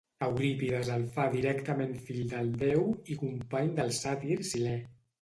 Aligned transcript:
Eurípides 0.27 0.89
el 0.93 1.05
fa 1.17 1.25
directament 1.35 1.95
fill 2.09 2.23
del 2.33 2.51
déu 2.65 2.91
i 3.15 3.21
company 3.23 3.73
del 3.83 3.97
sàtir 4.03 4.45
Silè. 4.55 4.79